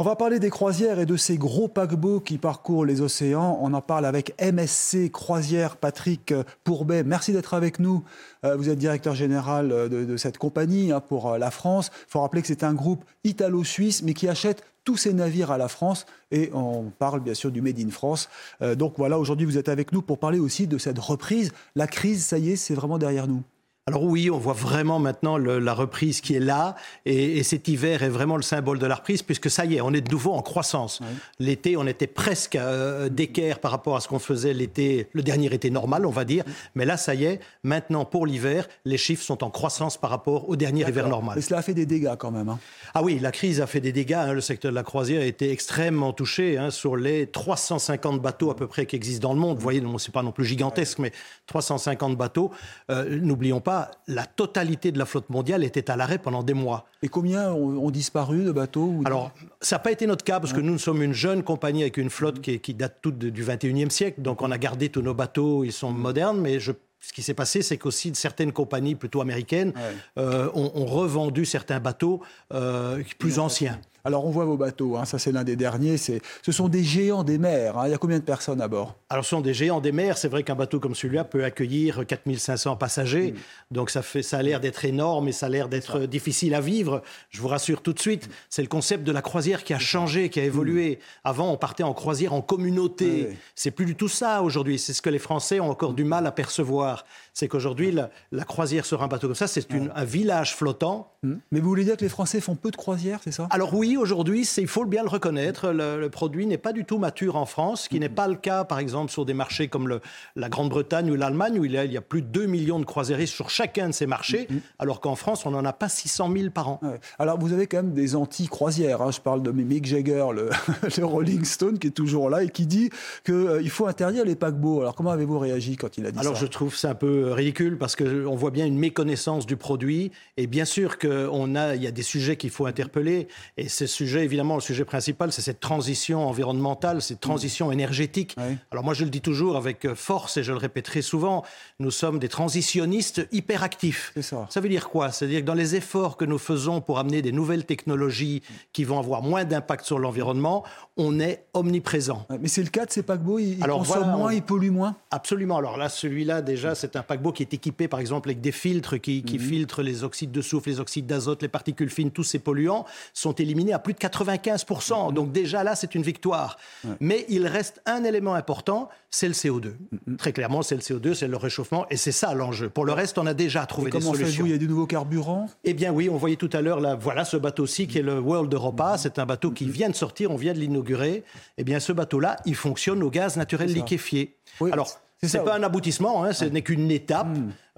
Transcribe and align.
On 0.00 0.02
va 0.02 0.14
parler 0.14 0.38
des 0.38 0.48
croisières 0.48 1.00
et 1.00 1.06
de 1.06 1.16
ces 1.16 1.38
gros 1.38 1.66
paquebots 1.66 2.20
qui 2.20 2.38
parcourent 2.38 2.84
les 2.84 3.00
océans. 3.00 3.58
On 3.60 3.74
en 3.74 3.80
parle 3.80 4.06
avec 4.06 4.32
MSC 4.40 5.10
Croisière, 5.10 5.76
Patrick 5.76 6.32
Pourbet. 6.62 7.02
Merci 7.02 7.32
d'être 7.32 7.52
avec 7.52 7.80
nous. 7.80 8.04
Euh, 8.44 8.54
Vous 8.54 8.68
êtes 8.68 8.78
directeur 8.78 9.16
général 9.16 9.70
de, 9.70 10.04
de 10.04 10.16
cette 10.16 10.38
compagnie 10.38 10.92
hein, 10.92 11.00
pour 11.00 11.32
euh, 11.32 11.38
la 11.38 11.50
France. 11.50 11.90
Il 12.06 12.12
faut 12.12 12.20
rappeler 12.20 12.42
que 12.42 12.46
c'est 12.46 12.62
un 12.62 12.74
groupe 12.74 13.04
italo-suisse, 13.24 14.04
mais 14.04 14.14
qui 14.14 14.28
achète 14.28 14.62
tous 14.84 14.96
ses 14.96 15.12
navires 15.12 15.50
à 15.50 15.58
la 15.58 15.66
France 15.66 16.06
et 16.30 16.50
on 16.54 16.92
parle 16.96 17.18
bien 17.18 17.34
sûr 17.34 17.50
du 17.50 17.60
Made 17.60 17.80
in 17.80 17.90
France. 17.90 18.28
Euh, 18.62 18.76
donc 18.76 18.94
voilà, 18.98 19.18
aujourd'hui 19.18 19.46
vous 19.46 19.58
êtes 19.58 19.68
avec 19.68 19.90
nous 19.90 20.00
pour 20.00 20.18
parler 20.18 20.38
aussi 20.38 20.68
de 20.68 20.78
cette 20.78 21.00
reprise. 21.00 21.50
La 21.74 21.88
crise, 21.88 22.24
ça 22.24 22.38
y 22.38 22.52
est, 22.52 22.56
c'est 22.56 22.74
vraiment 22.74 22.98
derrière 22.98 23.26
nous. 23.26 23.42
Alors 23.88 24.02
oui, 24.04 24.30
on 24.30 24.38
voit 24.38 24.52
vraiment 24.52 24.98
maintenant 24.98 25.36
le- 25.38 25.58
la 25.58 25.74
reprise 25.74 26.20
qui 26.20 26.34
est 26.34 26.40
là, 26.40 26.76
et, 27.06 27.38
et 27.38 27.42
cet 27.42 27.68
hiver 27.68 28.02
est 28.02 28.08
vraiment 28.08 28.36
le 28.36 28.42
symbole 28.42 28.78
de 28.78 28.86
la 28.86 28.94
reprise, 28.96 29.22
puisque 29.22 29.50
ça 29.50 29.64
y 29.64 29.76
est, 29.76 29.80
on 29.80 29.92
est 29.94 30.00
de 30.00 30.10
nouveau 30.10 30.32
en 30.34 30.42
croissance. 30.42 31.00
L'été, 31.38 31.76
on 31.76 31.86
était 31.86 32.06
presque 32.06 32.56
euh, 32.56 33.08
d'équerre 33.08 33.58
par 33.60 33.70
rapport 33.70 33.96
à 33.96 34.00
ce 34.00 34.08
qu'on 34.08 34.18
faisait 34.18 34.52
l'été, 34.52 35.08
le 35.12 35.22
dernier 35.22 35.52
été 35.54 35.70
normal, 35.70 36.04
on 36.06 36.10
va 36.10 36.24
dire, 36.24 36.44
mais 36.74 36.84
là, 36.84 36.96
ça 36.96 37.14
y 37.14 37.24
est, 37.24 37.40
maintenant 37.62 38.04
pour 38.04 38.26
l'hiver, 38.26 38.68
les 38.84 38.98
chiffres 38.98 39.22
sont 39.24 39.42
en 39.42 39.50
croissance 39.50 39.96
par 39.96 40.10
rapport 40.10 40.48
au 40.48 40.56
dernier 40.56 40.82
hiver 40.88 41.08
normal. 41.08 41.38
Et 41.38 41.40
cela 41.40 41.58
a 41.58 41.62
fait 41.62 41.74
des 41.74 41.86
dégâts 41.86 42.16
quand 42.18 42.30
même. 42.30 42.48
hein. 42.48 42.58
Ah 42.94 43.02
oui, 43.02 43.18
la 43.20 43.30
crise 43.32 43.60
a 43.60 43.66
fait 43.66 43.80
des 43.80 43.92
dégâts. 43.92 44.12
hein. 44.14 44.32
Le 44.32 44.40
secteur 44.40 44.70
de 44.70 44.74
la 44.76 44.82
croisière 44.82 45.22
a 45.22 45.24
été 45.24 45.50
extrêmement 45.50 46.12
touché. 46.12 46.58
hein, 46.58 46.70
sur 46.70 46.96
les 46.96 47.26
350 47.26 48.20
bateaux 48.20 48.50
à 48.50 48.56
peu 48.56 48.66
près 48.66 48.84
qui 48.86 48.96
existent 48.96 49.28
dans 49.28 49.34
le 49.34 49.40
monde, 49.40 49.56
vous 49.56 49.62
voyez, 49.62 49.82
c'est 49.98 50.12
pas 50.12 50.22
non 50.22 50.32
plus 50.32 50.44
gigantesque, 50.44 50.98
mais 50.98 51.12
350 51.46 52.16
bateaux. 52.16 52.50
Euh, 52.90 53.18
N'oublions 53.20 53.60
pas, 53.60 53.77
la 54.06 54.26
totalité 54.26 54.92
de 54.92 54.98
la 54.98 55.04
flotte 55.06 55.28
mondiale 55.30 55.64
était 55.64 55.90
à 55.90 55.96
l'arrêt 55.96 56.18
pendant 56.18 56.42
des 56.42 56.54
mois. 56.54 56.86
Et 57.02 57.08
combien 57.08 57.50
ont, 57.52 57.78
ont 57.84 57.90
disparu 57.90 58.44
de 58.44 58.52
bateaux 58.52 58.84
ou- 58.86 59.02
Alors, 59.04 59.30
ça 59.60 59.76
n'a 59.76 59.80
pas 59.80 59.92
été 59.92 60.06
notre 60.06 60.24
cas 60.24 60.40
parce 60.40 60.52
que 60.52 60.60
nous, 60.60 60.72
nous 60.72 60.78
sommes 60.78 61.02
une 61.02 61.12
jeune 61.12 61.42
compagnie 61.42 61.82
avec 61.82 61.96
une 61.96 62.10
flotte 62.10 62.40
qui, 62.40 62.74
date 62.74 62.98
toute 63.02 63.18
du 63.18 63.42
21e 63.44 63.90
siècle. 63.90 64.22
Donc, 64.22 64.42
on 64.42 64.50
a 64.50 64.58
gardé 64.58 64.88
tous 64.88 65.02
nos 65.02 65.14
bateaux, 65.14 65.64
ils 65.64 65.72
sont 65.72 65.90
modernes, 65.92 66.40
mais 66.40 66.58
je- 66.60 66.72
ce 67.00 67.12
qui 67.12 67.22
s'est 67.22 67.34
passé, 67.34 67.62
c'est 67.62 67.78
qu'aussi 67.78 68.10
certaines 68.14 68.52
compagnies 68.52 68.96
plutôt 68.96 69.20
américaines 69.20 69.72
euh, 70.18 70.48
ont, 70.54 70.72
ont 70.74 70.86
revendu 70.86 71.44
certains 71.44 71.78
bateaux 71.80 72.20
euh, 72.52 73.02
plus 73.18 73.38
anciens. 73.38 73.78
Alors 74.08 74.24
on 74.24 74.30
voit 74.30 74.46
vos 74.46 74.56
bateaux, 74.56 74.96
hein, 74.96 75.04
ça 75.04 75.18
c'est 75.18 75.32
l'un 75.32 75.44
des 75.44 75.54
derniers. 75.54 75.98
c'est- 75.98 76.22
Ce 76.40 76.50
sont 76.50 76.68
des 76.70 76.82
géants 76.82 77.24
des 77.24 77.36
mers. 77.36 77.76
hein. 77.76 77.82
Il 77.86 77.90
y 77.90 77.94
a 77.94 77.98
combien 77.98 78.18
de 78.18 78.24
personnes 78.24 78.62
à 78.62 78.66
bord? 78.66 78.94
Alors, 79.10 79.22
ce 79.22 79.28
sont 79.30 79.42
des 79.42 79.52
géants 79.52 79.80
des 79.82 79.92
mers. 79.92 80.16
C'est 80.16 80.28
vrai 80.28 80.42
qu'un 80.44 80.54
bateau 80.54 80.80
comme 80.80 80.94
celui-là 80.94 81.24
peut 81.24 81.44
accueillir 81.44 82.06
4500 82.06 82.76
passagers. 82.76 83.34
Donc, 83.70 83.90
ça, 83.90 84.00
fait, 84.00 84.22
ça 84.22 84.38
a 84.38 84.42
l'air 84.42 84.60
d'être 84.60 84.86
énorme 84.86 85.28
et 85.28 85.32
ça 85.32 85.44
a 85.46 85.48
l'air 85.50 85.68
d'être 85.68 86.00
difficile 86.06 86.54
à 86.54 86.62
vivre. 86.62 87.02
Je 87.28 87.42
vous 87.42 87.48
rassure 87.48 87.82
tout 87.82 87.92
de 87.92 87.98
suite, 87.98 88.30
c'est 88.48 88.62
le 88.62 88.68
concept 88.68 89.04
de 89.04 89.12
la 89.12 89.20
croisière 89.20 89.62
qui 89.62 89.74
a 89.74 89.78
changé, 89.78 90.30
qui 90.30 90.40
a 90.40 90.44
évolué. 90.44 91.00
Avant, 91.22 91.52
on 91.52 91.58
partait 91.58 91.82
en 91.82 91.92
croisière 91.92 92.32
en 92.32 92.40
communauté. 92.40 93.26
Oui. 93.28 93.36
C'est 93.54 93.72
plus 93.72 93.84
du 93.84 93.94
tout 93.94 94.08
ça 94.08 94.42
aujourd'hui. 94.42 94.78
C'est 94.78 94.94
ce 94.94 95.02
que 95.02 95.10
les 95.10 95.18
Français 95.18 95.60
ont 95.60 95.68
encore 95.68 95.92
du 95.92 96.04
mal 96.04 96.26
à 96.26 96.32
percevoir. 96.32 97.04
C'est 97.34 97.46
qu'aujourd'hui, 97.48 97.92
la, 97.92 98.08
la 98.32 98.44
croisière 98.44 98.86
sur 98.86 99.02
un 99.02 99.06
bateau 99.08 99.26
comme 99.28 99.34
ça, 99.36 99.46
c'est 99.48 99.70
une- 99.70 99.92
un 99.94 100.04
village 100.04 100.54
flottant. 100.56 101.12
Mais 101.50 101.58
vous 101.60 101.68
voulez 101.68 101.84
dire 101.84 101.96
que 101.96 102.02
les 102.04 102.08
Français 102.08 102.40
font 102.40 102.54
peu 102.54 102.70
de 102.70 102.76
croisières, 102.76 103.18
c'est 103.24 103.32
ça? 103.32 103.48
Alors 103.50 103.74
oui, 103.74 103.96
aujourd'hui, 103.98 104.44
c'est- 104.44 104.62
il 104.62 104.68
faut 104.68 104.84
bien 104.84 105.02
le 105.02 105.08
reconnaître, 105.08 105.70
le, 105.70 106.00
le 106.00 106.08
produit 106.10 106.46
n'est 106.46 106.58
pas 106.58 106.72
du 106.72 106.84
tout 106.84 106.98
mature 106.98 107.36
en 107.36 107.46
France, 107.46 107.82
ce 107.84 107.88
qui 107.88 108.00
n'est 108.00 108.08
pas 108.08 108.28
le 108.28 108.34
cas, 108.36 108.64
par 108.64 108.78
exemple, 108.78 109.10
sur 109.12 109.24
des 109.24 109.34
marchés 109.34 109.68
comme 109.68 109.88
le- 109.88 110.00
la 110.36 110.48
Grande-Bretagne 110.48 111.10
ou 111.10 111.14
l'Allemagne, 111.16 111.58
où 111.58 111.64
il 111.64 111.72
y, 111.72 111.78
a, 111.78 111.84
il 111.84 111.92
y 111.92 111.96
a 111.96 112.00
plus 112.00 112.22
de 112.22 112.26
2 112.28 112.46
millions 112.46 112.78
de 112.78 112.84
croisiéristes 112.84 113.34
sur 113.34 113.50
chacun 113.50 113.88
de 113.88 113.92
ces 113.94 114.06
marchés, 114.06 114.48
alors 114.78 115.00
qu'en 115.00 115.14
France, 115.14 115.44
on 115.46 115.50
n'en 115.50 115.64
a 115.64 115.72
pas 115.72 115.88
600 115.88 116.32
000 116.32 116.50
par 116.50 116.68
an. 116.68 116.80
Ouais. 116.82 116.98
Alors, 117.18 117.38
vous 117.38 117.52
avez 117.52 117.66
quand 117.66 117.78
même 117.78 117.92
des 117.92 118.16
anti-croisières. 118.16 119.02
hein. 119.02 119.10
Je 119.10 119.20
parle 119.20 119.42
de 119.42 119.50
Mick 119.50 119.86
Jagger, 119.86 120.26
le, 120.34 120.50
le 120.98 121.04
Rolling 121.04 121.44
Stone, 121.44 121.78
qui 121.78 121.88
est 121.88 121.90
toujours 121.92 122.30
là 122.30 122.42
et 122.42 122.48
qui 122.50 122.66
dit 122.66 122.90
qu'il 123.24 123.70
faut 123.70 123.86
interdire 123.86 124.24
les 124.24 124.36
paquebots. 124.36 124.80
Alors, 124.80 124.94
comment 124.94 125.10
avez-vous 125.10 125.38
réagi 125.38 125.76
quand 125.76 125.98
il 125.98 126.06
a 126.06 126.10
dit 126.10 126.18
Alors 126.18 126.36
ça 126.36 126.42
je 126.42 126.46
trouve 126.46 126.76
c'est 126.76 126.86
un 126.88 126.94
peu 126.94 127.32
ridicule 127.32 127.78
parce 127.78 127.96
que 127.96 128.26
on 128.26 128.34
voit 128.36 128.50
bien 128.50 128.66
une 128.66 128.78
méconnaissance 128.78 129.46
du 129.46 129.56
produit 129.56 130.12
et 130.36 130.46
bien 130.46 130.64
sûr 130.64 130.98
qu'on 130.98 131.54
a 131.56 131.74
il 131.74 131.82
y 131.82 131.86
a 131.86 131.90
des 131.90 132.02
sujets 132.02 132.36
qu'il 132.36 132.50
faut 132.50 132.66
interpeller 132.66 133.28
et 133.56 133.68
ce 133.78 133.86
sujet 133.86 134.24
évidemment 134.24 134.54
le 134.56 134.60
sujet 134.60 134.84
principal 134.84 135.30
c'est 135.32 135.42
cette 135.42 135.60
transition 135.60 136.26
environnementale, 136.28 137.00
cette 137.02 137.20
transition 137.20 137.70
énergétique. 137.70 138.34
Alors 138.70 138.82
moi 138.84 138.94
je 138.94 139.04
le 139.04 139.10
dis 139.10 139.20
toujours 139.20 139.56
avec 139.56 139.84
euh, 139.84 139.94
force 139.94 140.36
et 140.36 140.42
je 140.42 140.52
le 140.52 140.58
répéterai 140.58 141.02
souvent, 141.02 141.44
nous 141.78 141.90
sommes 141.90 142.18
des 142.18 142.28
transitionnistes 142.28 143.26
hyperactifs. 143.32 144.12
Ça. 144.20 144.46
Ça 144.50 144.60
veut 144.60 144.68
dire 144.68 144.88
quoi? 144.88 145.10
C'est-à-dire 145.12 145.40
que 145.40 145.44
dans 145.46 145.54
les 145.54 145.76
efforts 145.76 146.16
que 146.16 146.24
nous 146.24 146.38
faisons 146.38 146.80
pour 146.80 146.98
amener 146.98 147.22
des 147.22 147.32
nouvelles 147.32 147.64
technologies 147.64 148.42
qui 148.72 148.84
vont 148.84 148.98
avoir 148.98 149.22
moins 149.22 149.44
d'impact 149.44 149.84
sur 149.84 149.98
l'environnement, 149.98 150.64
on 150.96 151.20
est 151.20 151.44
omniprésent. 151.54 152.26
Mais 152.40 152.48
c'est 152.48 152.62
le 152.62 152.70
cas 152.70 152.86
de 152.86 152.90
ces 152.90 153.02
paquebots, 153.02 153.38
ils, 153.38 153.62
Alors, 153.62 153.78
consomment 153.78 153.98
voilà, 154.02 154.16
moins, 154.16 154.26
on- 154.32 154.34
ils 154.34 154.42
polluent 154.42 154.70
moins? 154.72 154.96
Absolument. 155.10 155.56
Alors 155.58 155.76
là, 155.76 155.88
celui-là, 155.88 156.42
déjà, 156.42 156.74
c'est 156.74 156.96
un 156.96 157.02
paquebot 157.02 157.32
qui 157.32 157.42
est 157.42 157.54
équipé, 157.54 157.86
par 157.88 158.00
exemple, 158.00 158.28
avec 158.28 158.40
des 158.40 158.52
filtres 158.52 159.00
qui, 159.00 159.22
qui 159.22 159.38
filtrent 159.38 159.82
les 159.82 160.04
oxydes 160.04 160.32
de 160.32 160.42
soufre, 160.42 160.68
les 160.68 160.80
oxydes 160.80 161.06
d'azote, 161.06 161.42
les 161.42 161.48
particules 161.48 161.90
fines, 161.90 162.10
tous 162.10 162.24
ces 162.24 162.38
polluants 162.38 162.84
sont 163.14 163.32
éliminés 163.32 163.67
à 163.72 163.78
plus 163.78 163.94
de 163.94 163.98
95%. 163.98 165.12
Donc 165.12 165.32
déjà 165.32 165.64
là, 165.64 165.74
c'est 165.74 165.94
une 165.94 166.02
victoire. 166.02 166.58
Mais 167.00 167.24
il 167.28 167.46
reste 167.46 167.80
un 167.86 168.04
élément 168.04 168.34
important, 168.34 168.88
c'est 169.10 169.28
le 169.28 169.34
CO2. 169.34 169.74
Très 170.18 170.32
clairement, 170.32 170.62
c'est 170.62 170.74
le 170.74 170.80
CO2, 170.80 171.14
c'est 171.14 171.28
le 171.28 171.36
réchauffement, 171.36 171.86
et 171.90 171.96
c'est 171.96 172.12
ça 172.12 172.34
l'enjeu. 172.34 172.68
Pour 172.68 172.84
le 172.84 172.92
reste, 172.92 173.18
on 173.18 173.26
a 173.26 173.34
déjà 173.34 173.66
trouvé 173.66 173.88
Et 173.88 173.92
des 173.92 173.98
Comment 173.98 174.12
solutions. 174.12 174.46
Il 174.46 174.52
y 174.52 174.54
a 174.54 174.58
du 174.58 174.68
nouveau 174.68 174.86
carburant? 174.86 175.48
Eh 175.64 175.74
bien 175.74 175.92
oui, 175.92 176.08
on 176.08 176.16
voyait 176.16 176.36
tout 176.36 176.50
à 176.52 176.60
l'heure, 176.60 176.80
là, 176.80 176.94
voilà 176.94 177.24
ce 177.24 177.36
bateau-ci 177.36 177.86
qui 177.86 177.98
est 177.98 178.02
le 178.02 178.18
World 178.18 178.52
Europa. 178.52 178.96
C'est 178.98 179.18
un 179.18 179.26
bateau 179.26 179.50
qui 179.50 179.68
vient 179.68 179.88
de 179.88 179.94
sortir, 179.94 180.30
on 180.30 180.36
vient 180.36 180.52
de 180.52 180.58
l'inaugurer. 180.58 181.24
Eh 181.56 181.64
bien 181.64 181.80
ce 181.80 181.92
bateau-là, 181.92 182.36
il 182.44 182.54
fonctionne 182.54 183.02
au 183.02 183.10
gaz 183.10 183.36
naturel 183.36 183.72
liquéfié. 183.72 184.36
Oui, 184.60 184.70
Alors, 184.72 185.00
c'est 185.26 185.44
pas 185.44 185.56
un 185.56 185.62
aboutissement, 185.62 186.22
hein, 186.24 186.32
ce 186.32 186.44
n'est 186.44 186.62
qu'une 186.62 186.90
étape 186.90 187.28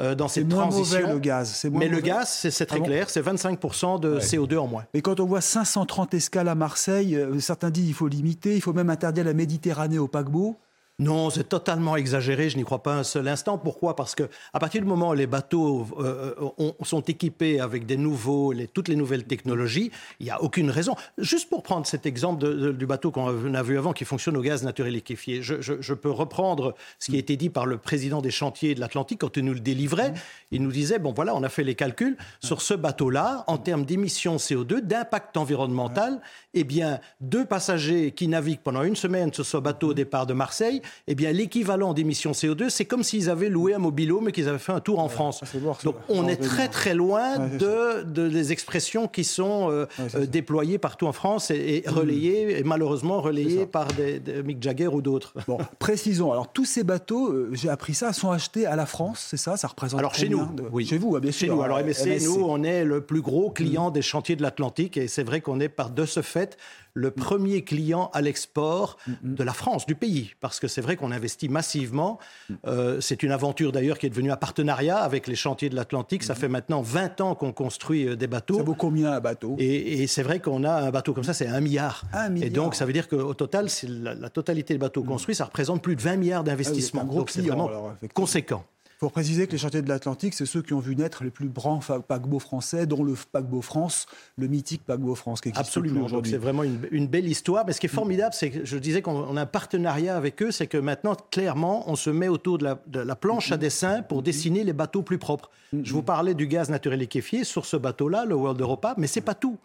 euh, 0.01 0.15
dans 0.15 0.29
cette 0.29 0.47
moins 0.47 0.69
transition. 0.69 1.01
mauvais 1.01 1.13
le 1.13 1.19
gaz. 1.19 1.67
Mais 1.73 1.89
le 1.89 2.01
gaz, 2.01 2.29
c'est 2.29 2.67
très 2.67 2.77
Ah 2.77 2.81
bon 2.81 2.87
clair, 2.87 3.09
c'est 3.09 3.23
25% 3.23 4.01
de 4.01 4.21
CO2 4.21 4.59
en 4.59 4.67
moins. 4.67 4.85
Et 4.93 5.01
quand 5.01 5.21
on 5.21 5.25
voit 5.25 5.41
530 5.41 6.13
escales 6.15 6.49
à 6.49 6.55
Marseille, 6.55 7.17
euh, 7.17 7.41
certains 7.41 7.71
disent 7.71 7.87
qu'il 7.87 7.95
faut 7.95 8.09
limiter, 8.09 8.55
il 8.57 8.61
faut 8.61 8.73
même 8.75 8.91
interdire 8.91 9.25
la 9.25 9.33
Méditerranée 9.35 9.99
aux 9.99 10.09
paquebots. 10.09 10.59
Non, 11.01 11.31
c'est 11.31 11.49
totalement 11.49 11.97
exagéré. 11.97 12.51
Je 12.51 12.59
n'y 12.59 12.63
crois 12.63 12.83
pas 12.83 12.95
un 12.95 13.05
seul 13.05 13.27
instant. 13.27 13.57
Pourquoi? 13.57 13.97
Parce 13.97 14.15
que 14.15 14.29
à 14.53 14.59
partir 14.59 14.83
du 14.83 14.87
moment 14.87 15.09
où 15.11 15.15
les 15.15 15.27
bateaux 15.27 15.87
euh, 15.99 16.35
ont- 16.59 16.75
sont 16.83 17.01
équipés 17.01 17.59
avec 17.59 17.87
des 17.87 17.97
nouveaux, 17.97 18.53
les- 18.53 18.69
toutes 18.69 18.89
les 18.89 18.97
nouvelles 18.97 19.25
technologies, 19.25 19.91
il 20.21 20.25
n'y 20.25 20.31
a 20.31 20.43
aucune 20.43 20.69
raison. 20.71 20.95
Juste 21.17 21.49
pour 21.49 21.63
prendre 21.63 21.87
cet 21.87 22.05
exemple 22.05 22.43
de- 22.43 22.53
de- 22.53 22.73
du 22.73 22.85
bateau 22.85 23.11
qu'on 23.11 23.55
a 23.55 23.63
vu 23.63 23.79
avant, 23.79 23.95
qui 23.95 24.05
fonctionne 24.05 24.37
au 24.37 24.43
gaz 24.43 24.63
naturel 24.63 24.93
liquéfié, 24.93 25.41
je, 25.43 25.63
je- 25.63 25.81
je 25.81 25.95
peux 25.95 26.11
reprendre 26.11 26.75
ce 26.99 27.11
qui 27.11 27.17
a 27.17 27.19
été 27.19 27.37
dit 27.39 27.49
par 27.49 27.65
le 27.65 27.79
président 27.79 28.21
des 28.21 28.31
chantiers 28.31 28.75
de 28.75 28.81
l'Atlantique 28.81 29.21
quand 29.21 29.35
il 29.39 29.45
nous 29.47 29.55
le 29.55 29.61
délivrait. 29.61 30.13
Il 30.51 30.63
nous 30.63 30.71
disait 30.73 30.99
bon 30.99 31.15
voilà, 31.15 31.35
on 31.35 31.43
a 31.43 31.49
fait 31.49 31.65
les 31.65 31.75
calculs 31.77 32.19
sur 32.41 32.61
ce 32.61 32.75
bateau-là 32.75 33.45
en 33.47 33.57
termes 33.57 33.87
d'émissions 33.87 34.37
CO2, 34.37 34.83
d'impact 34.83 35.39
environnemental. 35.39 36.21
Eh 36.53 36.65
bien, 36.65 37.01
deux 37.23 37.47
passagers 37.47 38.13
qui 38.13 38.29
naviguent 38.29 38.61
pendant 38.63 38.83
une 38.83 38.97
semaine 38.97 39.33
sur 39.33 39.47
ce 39.47 39.57
bateau 39.57 39.89
au 39.91 39.95
départ 39.95 40.27
de 40.27 40.35
Marseille, 40.35 40.83
eh 41.07 41.15
bien, 41.15 41.33
l'équivalent 41.33 41.95
d'émissions 41.95 42.33
CO2, 42.33 42.69
c'est 42.71 42.85
comme 42.85 43.03
s'ils 43.03 43.29
avaient 43.31 43.49
loué 43.49 43.75
un 43.75 43.79
mobilo, 43.79 44.21
mais 44.21 44.33
qu'ils 44.33 44.49
avaient 44.49 44.59
fait 44.59 44.73
un 44.73 44.81
tour 44.81 44.99
en 45.01 45.09
France. 45.09 45.43
Donc, 45.85 45.97
on 46.09 46.27
est 46.29 46.37
très, 46.37 46.69
très 46.69 46.95
loin 46.95 47.39
Ouais, 47.39 47.59
de, 47.59 48.03
de 48.05 48.29
des 48.29 48.53
expressions 48.53 49.09
qui 49.09 49.25
sont 49.25 49.71
euh, 49.71 49.87
euh, 50.15 50.27
déployées 50.27 50.79
partout 50.79 51.07
en 51.07 51.13
France 51.13 51.51
et, 51.51 51.83
et 51.85 51.89
relayées, 51.89 52.59
et 52.59 52.65
malheureusement 52.65 53.21
relayées 53.21 53.67
par 53.67 53.87
des, 53.89 54.19
des 54.21 54.43
Mick 54.43 54.63
Jagger 54.63 54.89
ou 54.89 55.03
d'autres. 55.03 55.35
Bon, 55.47 55.59
précisons. 55.79 56.33
Alors, 56.33 56.53
tous 56.53 56.65
ces 56.65 56.85
bateaux, 56.85 57.33
euh, 57.33 57.51
j'ai 57.53 57.69
appris 57.69 57.95
ça, 57.95 58.13
sont 58.13 58.31
achetés 58.31 58.67
à 58.67 58.77
la 58.77 58.87
France, 58.87 59.27
c'est 59.31 59.37
ça? 59.37 59.57
Ça 59.57 59.69
représente 59.69 59.99
Alors 60.01 60.15
chez 60.15 60.29
nous, 60.29 60.47
de- 60.47 60.65
oui. 60.73 60.87
Chez 60.87 60.99
vous, 60.99 61.19
Chez 61.31 61.49
nous. 61.49 61.63
Alors 61.63 61.79
MSC, 61.79 62.21
nous, 62.25 62.43
on 62.45 62.63
est 62.63 62.85
le 62.85 63.01
plus 63.01 63.21
gros 63.21 63.51
client 63.51 63.91
des 63.91 64.03
chantiers 64.03 64.37
de 64.37 64.43
l'Atlantique 64.43 64.97
et 64.97 65.09
c'est 65.09 65.23
vrai 65.23 65.41
qu'on 65.41 65.61
est 65.61 65.69
par 65.69 65.91
de 65.91 66.05
ce 66.07 66.23
fait 66.23 66.57
le 66.95 67.13
premier 67.13 67.63
client 67.63 68.11
à 68.13 68.21
l'export 68.21 68.97
de 69.23 69.45
la 69.45 69.53
France, 69.53 69.87
du 69.87 69.95
pays, 69.95 70.33
parce 70.41 70.59
que 70.59 70.67
c'est 70.67 70.80
c'est 70.81 70.87
vrai 70.87 70.97
qu'on 70.97 71.13
investit 71.13 71.51
massivement. 71.51 72.19
Euh, 72.67 73.03
c'est 73.03 73.23
une 73.23 73.33
aventure 73.33 73.71
d'ailleurs 73.71 73.99
qui 73.99 74.07
est 74.07 74.09
devenue 74.09 74.33
un 74.33 74.37
partenariat 74.37 74.97
avec 74.97 75.27
les 75.27 75.35
chantiers 75.35 75.69
de 75.69 75.77
l'Atlantique. 75.77 76.23
Ça 76.23 76.35
fait 76.35 76.49
maintenant 76.49 76.81
20 76.81 77.21
ans 77.21 77.35
qu'on 77.35 77.53
construit 77.53 78.09
euh, 78.09 78.17
des 78.17 78.27
bateaux. 78.27 78.57
Ça 78.57 78.63
vaut 78.63 78.75
combien 78.75 79.13
un 79.13 79.21
bateau? 79.21 79.57
Et, 79.59 80.07
c'est 80.07 80.23
vrai 80.23 80.41
qu'on 80.41 80.65
a 80.65 80.73
un 80.73 80.91
bateau 80.91 81.13
comme 81.13 81.25
ça, 81.25 81.35
c'est 81.35 81.47
un 81.47 81.61
milliard. 81.61 82.05
Un 82.15 82.31
milliard. 82.31 82.47
Et 82.47 82.51
donc 82.51 82.75
ça 82.75 82.87
veut 82.87 82.95
dire 82.95 83.09
qu'au 83.09 83.35
total, 83.35 83.69
la, 83.87 84.15
la, 84.15 84.31
totalité 84.31 84.73
des 84.73 84.79
bateaux 84.79 85.03
construits, 85.03 85.35
ça 85.35 85.45
représente 85.45 85.83
plus 85.83 85.97
de 85.97 86.01
20 86.01 86.17
milliards 86.17 86.45
d'investissements. 86.45 87.07
Ah 87.11 87.15
donc 87.15 87.29
c'est 87.29 87.43
vraiment 87.43 87.71
conséquent. 88.15 88.65
Il 89.01 89.07
faut 89.07 89.11
préciser 89.11 89.47
que 89.47 89.53
les 89.53 89.57
chantiers 89.57 89.81
de 89.81 89.89
l'Atlantique, 89.89 90.35
c'est 90.35 90.45
ceux 90.45 90.61
qui 90.61 90.75
ont 90.75 90.79
vu 90.79 90.95
naître 90.95 91.25
les 91.25 91.31
plus 91.31 91.49
grands 91.49 91.81
paquebots 92.07 92.39
français, 92.39 92.85
dont 92.85 93.03
le 93.03 93.15
paquebot 93.33 93.63
France, 93.63 94.05
le 94.37 94.47
mythique 94.47 94.85
paquebot 94.85 95.15
France 95.15 95.41
qui 95.41 95.49
existe 95.49 95.69
Absolument. 95.69 96.05
aujourd'hui. 96.05 96.33
C'est 96.33 96.37
vraiment 96.37 96.65
une, 96.65 97.07
belle 97.07 97.27
histoire. 97.27 97.65
Mais 97.65 97.73
ce 97.73 97.81
qui 97.81 97.87
est 97.87 97.89
formidable, 97.89 98.35
c'est 98.35 98.51
que 98.51 98.67
je 98.67 98.77
disais 98.77 99.01
qu'on 99.01 99.39
a 99.39 99.41
un 99.41 99.47
partenariat 99.47 100.19
avec 100.19 100.43
eux, 100.43 100.51
c'est 100.51 100.67
que 100.67 100.77
maintenant, 100.77 101.17
clairement, 101.31 101.91
on 101.91 101.97
se 101.97 102.11
met 102.11 102.29
autour 102.29 102.59
de 102.59 102.65
la, 102.65 103.17
planche 103.17 103.53
à 103.53 103.57
dessin 103.57 104.03
pour 104.03 104.23
dessiner 104.23 104.65
les 104.65 104.75
bateaux 104.75 105.01
plus 105.01 105.17
propres. 105.17 105.51
Je 105.73 105.95
vous 105.95 106.03
parlais 106.03 106.35
du 106.35 106.47
gaz 106.47 106.69
naturel 106.69 106.99
liquéfié 106.99 107.45
sur 107.45 107.65
ce 107.65 107.79
bateau-là, 107.79 108.27
le 108.27 108.35
World 108.35 108.61
Europa, 108.61 108.95
mais 108.99 109.07
c'est 109.07 109.23
pas 109.23 109.35
tout. 109.35 109.57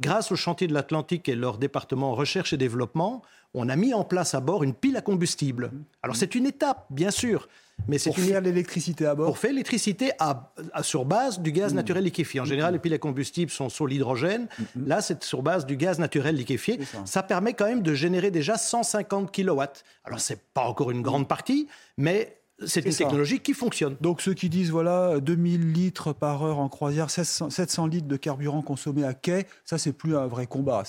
Grâce 0.00 0.30
au 0.30 0.36
chantier 0.36 0.68
de 0.68 0.72
l'Atlantique 0.72 1.28
et 1.28 1.34
leur 1.34 1.58
département 1.58 2.14
recherche 2.14 2.52
et 2.52 2.56
développement, 2.56 3.22
on 3.54 3.68
a 3.68 3.76
mis 3.76 3.94
en 3.94 4.04
place 4.04 4.34
à 4.34 4.40
bord 4.40 4.64
une 4.64 4.74
pile 4.74 4.96
à 4.96 5.00
combustible. 5.00 5.70
Alors 6.02 6.16
c'est 6.16 6.34
une 6.34 6.46
étape, 6.46 6.86
bien 6.90 7.10
sûr, 7.10 7.48
mais 7.88 7.98
c'est 7.98 8.10
pour 8.10 8.18
faire 8.18 8.40
l'électricité 8.40 9.06
à 9.06 9.14
bord 9.14 9.26
Pour 9.26 9.38
faire 9.38 9.50
l'électricité 9.50 10.12
à, 10.18 10.50
sur 10.82 11.04
base 11.04 11.40
du 11.40 11.52
gaz 11.52 11.72
mmh. 11.72 11.76
naturel 11.76 12.04
liquéfié. 12.04 12.40
En 12.40 12.44
général, 12.44 12.72
les 12.72 12.78
piles 12.78 12.94
à 12.94 12.98
combustible 12.98 13.50
sont 13.50 13.68
sur 13.68 13.86
l'hydrogène. 13.86 14.48
Mmh. 14.58 14.86
Là, 14.86 15.00
c'est 15.00 15.22
sur 15.22 15.42
base 15.42 15.66
du 15.66 15.76
gaz 15.76 15.98
naturel 15.98 16.34
liquéfié. 16.34 16.80
Ça. 17.04 17.22
permet 17.22 17.54
quand 17.54 17.66
même 17.66 17.82
de 17.82 17.94
générer 17.94 18.30
déjà 18.30 18.56
150 18.56 19.30
kilowatts. 19.30 19.84
Alors, 20.04 20.20
c'est 20.20 20.40
pas 20.54 20.62
encore 20.62 20.90
une 20.90 21.02
grande 21.02 21.28
partie, 21.28 21.68
mais 21.96 22.38
c'est 22.66 22.84
une 22.84 22.94
technologie 22.94 23.40
qui 23.40 23.52
fonctionne. 23.52 23.96
Donc 24.00 24.20
ceux 24.20 24.34
qui 24.34 24.48
disent, 24.48 24.70
voilà, 24.70 25.18
2000 25.20 25.72
litres 25.72 26.12
par 26.12 26.44
heure 26.44 26.58
en 26.58 26.68
croisière, 26.68 27.10
700, 27.10 27.86
litres 27.86 28.06
de 28.06 28.16
carburant 28.16 28.62
consommé 28.62 29.04
à 29.04 29.12
quai, 29.12 29.46
ça, 29.64 29.76
c'est 29.76 29.92
plus 29.92 30.16
un 30.16 30.26
vrai 30.26 30.46
combat. 30.46 30.84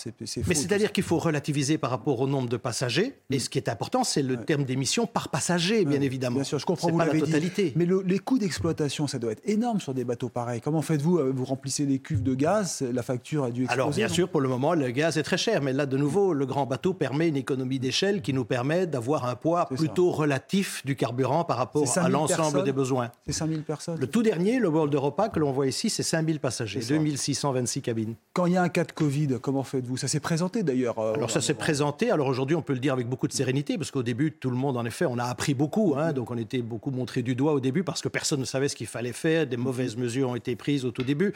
Mais 0.48 0.56
c'est-à-dire 0.56 0.92
qu'il 0.92 1.04
faut 1.04 1.18
relativiser 1.18 1.78
par 1.78 1.90
rapport 1.90 2.20
au 2.20 2.28
nombre 2.28 2.50
de 2.50 2.58
passagers. 2.58 3.20
Et 3.32 3.40
ce 3.40 3.50
qui 3.50 3.58
est 3.58 3.70
important, 3.70 4.04
c'est 4.04 4.22
le 4.22 4.38
terme 4.38 4.64
d'émission 4.64 5.08
par 5.08 5.30
passager, 5.30 5.86
bien 5.86 6.02
évidemment. 6.02 6.36
Bien 6.36 6.44
sûr, 6.44 6.60
je 6.60 6.66
comprends, 6.66 6.92
vous 6.92 6.98
pas 6.98 7.06
la 7.06 7.20
totalité. 7.20 7.74
Mais 7.76 7.88
les 8.06 8.20
coûts 8.20 8.38
d'exploitation, 8.38 9.08
ça 9.08 9.18
doit 9.18 9.32
être 9.32 9.42
énorme 9.46 9.80
sur 9.80 9.94
des 9.94 10.04
bateaux 10.04 10.30
pareils. 10.30 10.62
Comment 10.62 10.82
faites-vous 10.82 11.18
euh, 11.18 11.34
Vous 11.36 11.46
remplissez 11.46 11.86
des 11.86 12.00
cuves 12.00 12.24
de 12.24 12.36
gaz, 12.36 12.84
la 12.94 13.04
facture 13.04 13.44
a 13.44 13.52
dû 13.52 13.64
exploser 13.64 13.82
Alors, 13.82 13.90
bien 13.92 14.08
sûr, 14.08 14.30
pour 14.30 14.42
le 14.42 14.50
moment, 14.50 14.74
le 14.74 14.92
gaz 14.92 15.18
est 15.18 15.24
très 15.24 15.38
cher. 15.38 15.62
Mais 15.62 15.74
là, 15.74 15.86
de 15.86 15.98
nouveau, 15.98 16.34
le 16.34 16.46
grand 16.46 16.66
bateau 16.66 16.94
permet 16.94 17.28
une 17.28 17.38
économie 17.38 17.80
d'échelle 17.80 18.22
qui 18.22 18.34
nous 18.34 18.46
permet 18.46 18.86
d'avoir 18.86 19.26
un 19.26 19.36
poids 19.36 19.66
plutôt 19.66 20.12
relatif 20.12 20.86
du 20.86 20.96
carburant 20.96 21.44
par 21.44 21.55
rapport 21.58 21.98
à 21.98 22.10
l'ensemble 22.10 22.64
des 22.64 22.72
besoins. 22.72 23.12
C'est 23.26 23.34
5000 23.34 23.64
personnes. 23.64 24.00
Le 24.00 24.08
tout 24.08 24.24
dernier, 24.24 24.60
le 24.60 24.68
World 24.68 24.94
Europa, 24.94 25.30
que 25.30 25.40
l'on 25.40 25.52
voit 25.52 25.68
ici, 25.68 25.90
c'est 25.90 26.04
5000 26.04 26.40
passagers, 26.40 26.82
2626 26.88 27.82
cabines. 27.82 28.16
Quand 28.34 28.46
il 28.46 28.54
y 28.54 28.58
a 28.58 28.62
un 28.62 28.70
cas 28.70 28.84
de 28.84 28.92
Covid, 28.92 29.40
comment 29.42 29.64
faites-vous? 29.64 29.98
Ça 29.98 30.08
s'est 30.08 30.20
présenté 30.20 30.64
d'ailleurs. 30.64 31.00
Euh, 31.00 31.14
alors 31.14 31.32
ça 31.32 31.42
s'est 31.42 31.54
présenté. 31.54 32.12
Alors 32.12 32.28
aujourd'hui, 32.28 32.56
on 32.56 32.62
peut 32.62 32.74
le 32.74 32.80
dire 32.80 32.94
avec 32.94 33.08
beaucoup 33.08 33.28
de 33.28 33.34
sérénité, 33.34 33.78
parce 33.78 33.92
qu'au 33.92 34.04
début, 34.04 34.32
tout 34.32 34.50
le 34.50 34.58
monde, 34.58 34.78
en 34.78 34.86
effet, 34.86 35.06
on 35.06 35.18
a 35.18 35.26
appris 35.26 35.54
beaucoup. 35.54 35.96
Hein, 35.98 36.14
donc 36.14 36.32
on 36.32 36.38
était 36.38 36.62
beaucoup 36.62 36.92
montré 36.92 37.22
du 37.22 37.36
doigt 37.36 37.54
au 37.54 37.60
début, 37.60 37.84
parce 37.84 38.02
que 38.02 38.10
personne 38.10 38.40
ne 38.40 38.46
savait 38.46 38.68
ce 38.68 38.76
qu'il 38.76 38.88
fallait 38.88 39.14
faire. 39.14 39.48
Des 39.48 39.58
mauvaises 39.58 39.98
mesures 39.98 40.30
ont 40.30 40.36
été 40.36 40.56
prises 40.56 40.86
au 40.86 40.92
tout 40.92 41.04
début. 41.04 41.34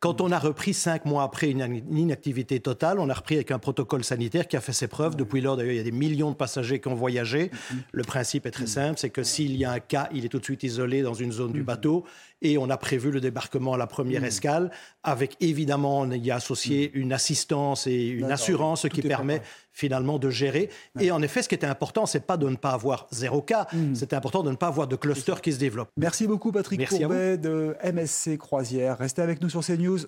Quand 0.00 0.20
on 0.20 0.30
a 0.30 0.38
repris 0.38 0.74
cinq 0.74 1.06
mois 1.06 1.22
après 1.22 1.50
une 1.50 1.82
inactivité 1.90 2.60
totale, 2.60 2.98
on 2.98 3.08
a 3.08 3.14
repris 3.14 3.36
avec 3.36 3.50
un 3.50 3.58
protocole 3.58 4.04
sanitaire 4.04 4.46
qui 4.46 4.56
a 4.56 4.60
fait 4.60 4.74
ses 4.74 4.88
preuves. 4.88 5.16
Depuis 5.16 5.40
lors, 5.40 5.56
d'ailleurs, 5.56 5.72
il 5.72 5.76
y 5.78 5.80
a 5.80 5.84
des 5.84 5.90
millions 5.90 6.30
de 6.30 6.36
passagers 6.36 6.80
qui 6.80 6.88
ont 6.88 6.94
voyagé. 6.94 7.50
Le 7.92 8.02
principe 8.02 8.44
est 8.46 8.50
très 8.50 8.66
simple, 8.66 8.98
c'est 8.98 9.10
que 9.10 9.22
s'il 9.22 9.56
y 9.56 9.64
a 9.64 9.72
un 9.72 9.80
cas, 9.80 10.08
il 10.12 10.24
est 10.24 10.28
tout 10.28 10.38
de 10.38 10.44
suite 10.44 10.62
isolé 10.64 11.02
dans 11.02 11.14
une 11.14 11.32
zone 11.32 11.52
du 11.52 11.62
bateau. 11.62 12.04
Et 12.42 12.58
on 12.58 12.68
a 12.68 12.76
prévu 12.76 13.10
le 13.10 13.20
débarquement 13.20 13.72
à 13.72 13.78
la 13.78 13.86
première 13.86 14.22
escale 14.22 14.70
avec 15.02 15.36
évidemment, 15.40 16.00
on 16.00 16.10
y 16.10 16.30
a 16.30 16.36
associé 16.36 16.90
une 16.94 17.12
assistance 17.12 17.86
et 17.86 18.06
une 18.06 18.30
assurance 18.30 18.86
qui 18.88 19.00
permet 19.00 19.40
finalement 19.76 20.18
de 20.18 20.30
gérer. 20.30 20.70
Et 20.98 21.10
en 21.12 21.20
effet, 21.20 21.42
ce 21.42 21.48
qui 21.48 21.54
était 21.54 21.66
important, 21.66 22.06
c'est 22.06 22.26
pas 22.26 22.38
de 22.38 22.48
ne 22.48 22.56
pas 22.56 22.70
avoir 22.70 23.06
zéro 23.10 23.42
cas, 23.42 23.66
c'était 23.94 24.16
important 24.16 24.42
de 24.42 24.50
ne 24.50 24.56
pas 24.56 24.68
avoir 24.68 24.88
de 24.88 24.96
cluster 24.96 25.34
qui 25.42 25.52
se 25.52 25.58
développe. 25.58 25.90
Merci 25.98 26.26
beaucoup 26.26 26.50
Patrick 26.50 26.78
Merci 26.78 27.00
Courbet 27.00 27.36
de 27.36 27.76
MSC 27.84 28.38
Croisière. 28.38 28.98
Restez 28.98 29.22
avec 29.22 29.42
nous 29.42 29.50
sur 29.50 29.64
CNews. 29.64 30.00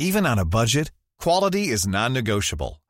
Even 0.00 0.26
on 0.26 0.38
a 0.38 0.44
budget, 0.44 0.90
quality 1.18 1.70
is 1.70 1.86
non-negotiable. 1.86 2.83